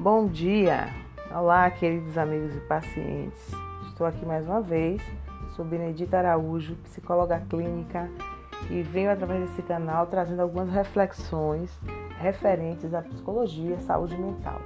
[0.00, 0.88] Bom dia!
[1.30, 3.50] Olá, queridos amigos e pacientes.
[3.86, 5.02] Estou aqui mais uma vez.
[5.54, 8.10] Sou Benedita Araújo, psicóloga clínica,
[8.70, 11.70] e venho através desse canal trazendo algumas reflexões
[12.18, 14.62] referentes à psicologia e saúde mental.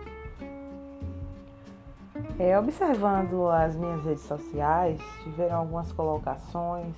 [2.39, 6.95] É, observando as minhas redes sociais, tiveram algumas colocações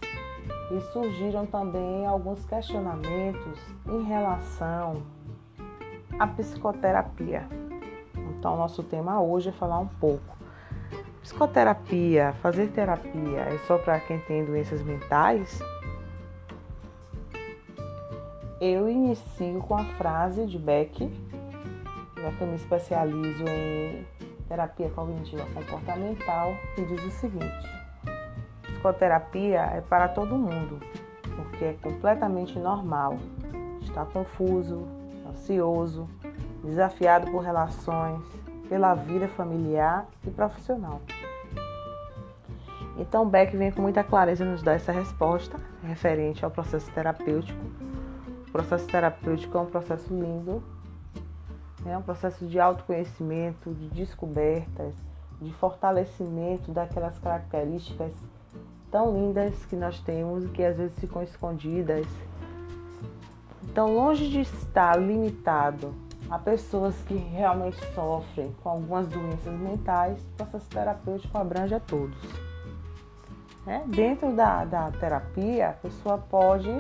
[0.73, 3.59] e surgiram também alguns questionamentos
[3.89, 5.03] em relação
[6.19, 7.49] à psicoterapia.
[8.47, 10.37] Então, nosso tema hoje é falar um pouco.
[11.21, 15.59] Psicoterapia, fazer terapia é só para quem tem doenças mentais?
[18.61, 21.13] Eu inicio com a frase de Beck,
[22.23, 24.07] já que eu me especializo em
[24.49, 27.69] terapia cognitiva comportamental, que diz o seguinte:
[28.63, 30.79] psicoterapia é para todo mundo,
[31.35, 33.19] porque é completamente normal
[33.83, 34.87] estar confuso,
[35.29, 36.09] ansioso,
[36.65, 38.23] desafiado por relações,
[38.69, 41.01] pela vida familiar e profissional.
[42.99, 47.61] Então, Beck vem com muita clareza nos dar essa resposta referente ao processo terapêutico.
[48.49, 50.63] O processo terapêutico é um processo lindo,
[51.85, 54.95] é um processo de autoconhecimento, de descobertas,
[55.41, 58.13] de fortalecimento daquelas características
[58.91, 62.07] tão lindas que nós temos e que às vezes ficam escondidas.
[63.65, 65.95] Então, longe de estar limitado
[66.31, 72.19] a pessoas que realmente sofrem com algumas doenças mentais, o processo terapêutico abrange a todos.
[73.67, 76.71] É, dentro da, da terapia, a pessoa pode,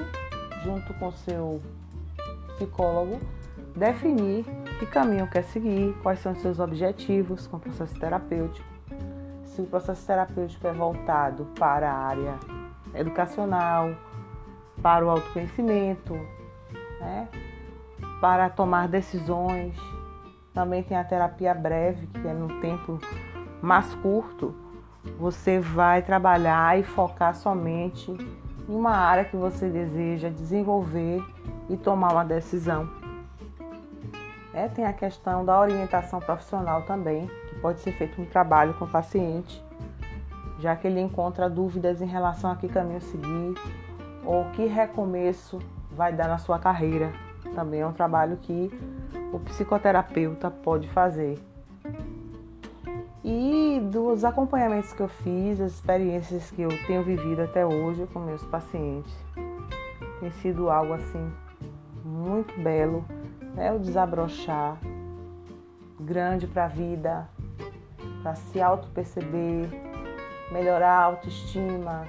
[0.62, 1.61] junto com seu
[2.55, 3.20] psicólogo,
[3.74, 4.44] definir
[4.78, 8.67] que caminho quer seguir, quais são os seus objetivos com o processo terapêutico.
[9.44, 12.39] Se o processo terapêutico é voltado para a área
[12.94, 13.94] educacional,
[14.83, 16.14] para o autoconhecimento,
[17.00, 17.28] né?
[18.20, 19.77] Para tomar decisões.
[20.53, 22.98] Também tem a terapia breve, que é no tempo
[23.61, 24.55] mais curto.
[25.18, 28.11] Você vai trabalhar e focar somente
[28.68, 31.23] em uma área que você deseja desenvolver
[31.68, 32.89] e tomar uma decisão.
[34.52, 38.86] É, tem a questão da orientação profissional também, que pode ser feito um trabalho com
[38.86, 39.62] o paciente,
[40.58, 43.55] já que ele encontra dúvidas em relação a que caminho seguir
[44.24, 45.58] ou que recomeço
[45.92, 47.12] vai dar na sua carreira.
[47.56, 48.70] Também é um trabalho que
[49.33, 51.39] o psicoterapeuta pode fazer.
[53.24, 58.20] E dos acompanhamentos que eu fiz, as experiências que eu tenho vivido até hoje com
[58.20, 59.11] meus pacientes,
[60.20, 61.33] tem sido algo assim
[62.05, 63.06] muito belo,
[63.55, 63.73] né?
[63.73, 64.77] O desabrochar
[65.98, 67.27] grande para a vida,
[68.23, 69.70] para se auto-perceber,
[70.52, 72.06] melhorar a autoestima,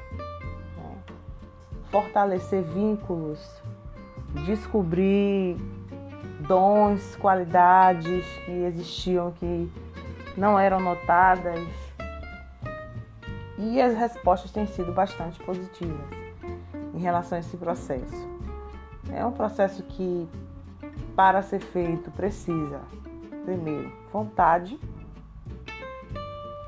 [0.77, 0.97] né?
[1.89, 3.65] fortalecer vínculos
[4.45, 5.57] descobrir
[6.47, 9.71] dons, qualidades que existiam que
[10.35, 11.59] não eram notadas.
[13.57, 16.05] E as respostas têm sido bastante positivas
[16.93, 18.27] em relação a esse processo.
[19.11, 20.27] É um processo que,
[21.15, 22.81] para ser feito, precisa,
[23.45, 24.79] primeiro, vontade,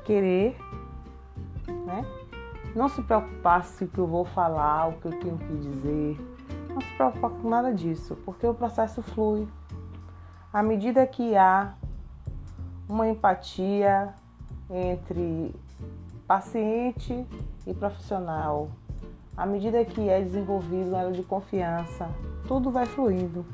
[0.04, 0.56] querer,
[1.86, 2.04] né?
[2.74, 6.18] Não se preocupar se o que eu vou falar, o que eu tenho que dizer,
[6.80, 9.46] não se preocupa com nada disso, porque o processo flui.
[10.52, 11.74] À medida que há
[12.88, 14.12] uma empatia
[14.70, 15.54] entre
[16.26, 17.26] paciente
[17.66, 18.70] e profissional,
[19.36, 22.08] à medida que é desenvolvido um elo de confiança,
[22.48, 23.44] tudo vai fluindo.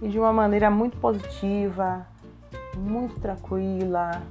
[0.00, 2.06] E de uma maneira muito positiva,
[2.76, 4.22] muito tranquila.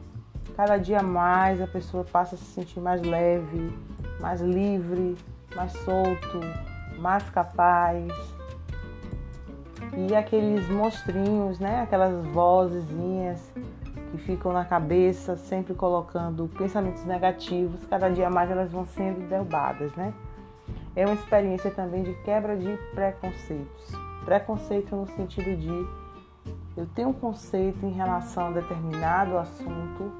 [0.55, 3.77] Cada dia mais a pessoa passa a se sentir mais leve,
[4.19, 5.16] mais livre,
[5.55, 6.39] mais solto,
[6.99, 8.07] mais capaz.
[9.97, 11.81] E aqueles monstrinhos, né?
[11.81, 13.51] Aquelas vozezinhas
[14.11, 19.91] que ficam na cabeça, sempre colocando pensamentos negativos, cada dia mais elas vão sendo derrubadas,
[19.93, 20.13] né?
[20.95, 23.91] É uma experiência também de quebra de preconceitos.
[24.25, 25.87] Preconceito no sentido de
[26.75, 30.11] eu tenho um conceito em relação a determinado assunto,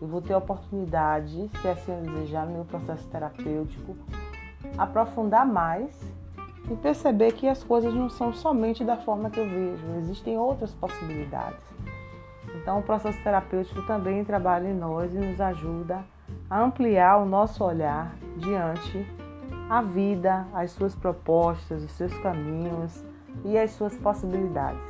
[0.00, 3.96] eu vou ter a oportunidade, se assim eu desejar, no meu processo terapêutico,
[4.76, 5.94] aprofundar mais
[6.70, 10.72] e perceber que as coisas não são somente da forma que eu vejo, existem outras
[10.74, 11.62] possibilidades.
[12.54, 16.04] Então, o processo terapêutico também trabalha em nós e nos ajuda
[16.50, 19.06] a ampliar o nosso olhar diante
[19.70, 23.04] a vida, as suas propostas, os seus caminhos
[23.44, 24.82] e as suas possibilidades.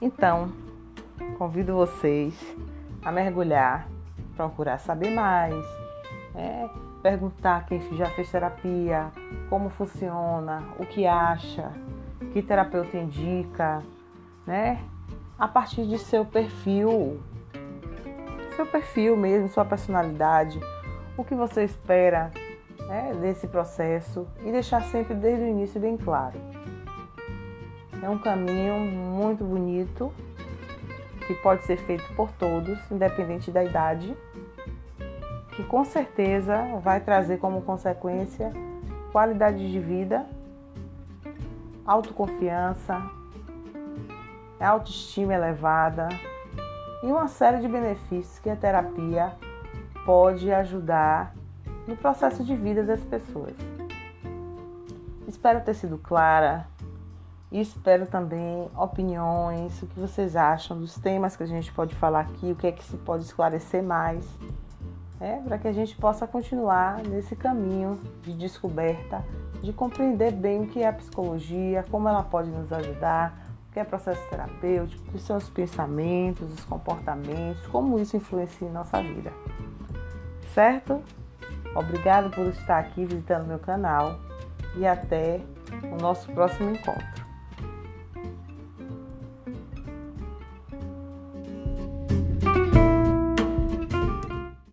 [0.00, 0.52] Então,
[1.38, 2.34] convido vocês
[3.04, 3.88] a mergulhar,
[4.36, 5.54] procurar saber mais,
[6.34, 6.68] né?
[7.02, 9.10] Perguntar quem já fez terapia,
[9.50, 11.72] como funciona, o que acha,
[12.32, 13.82] que terapeuta indica,
[14.46, 14.80] né?
[15.42, 17.20] a partir de seu perfil,
[18.54, 20.60] seu perfil mesmo, sua personalidade,
[21.16, 22.30] o que você espera
[22.86, 26.38] né, desse processo e deixar sempre desde o início bem claro.
[28.00, 30.12] É um caminho muito bonito
[31.26, 34.16] que pode ser feito por todos, independente da idade,
[35.52, 38.52] que com certeza vai trazer como consequência
[39.10, 40.26] qualidade de vida,
[41.86, 43.02] autoconfiança,
[44.58, 46.08] autoestima elevada
[47.02, 49.32] e uma série de benefícios que a terapia
[50.06, 51.34] pode ajudar
[51.86, 53.54] no processo de vida das pessoas.
[55.26, 56.66] Espero ter sido clara
[57.50, 62.20] e espero também opiniões, o que vocês acham dos temas que a gente pode falar
[62.20, 64.24] aqui, o que é que se pode esclarecer mais,
[65.22, 69.24] é, para que a gente possa continuar nesse caminho de descoberta,
[69.62, 73.78] de compreender bem o que é a psicologia, como ela pode nos ajudar, o que
[73.78, 79.00] é processo terapêutico, o que são os pensamentos, os comportamentos, como isso influencia em nossa
[79.00, 79.32] vida.
[80.52, 81.00] Certo?
[81.76, 84.18] Obrigado por estar aqui visitando meu canal
[84.76, 85.40] e até
[85.84, 87.21] o nosso próximo encontro.